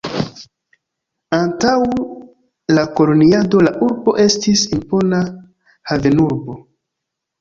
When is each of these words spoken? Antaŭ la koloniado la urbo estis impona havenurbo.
Antaŭ 1.39 1.73
la 2.77 2.85
koloniado 3.01 3.61
la 3.67 3.75
urbo 3.91 4.15
estis 4.27 4.65
impona 4.79 5.21
havenurbo. 5.93 6.61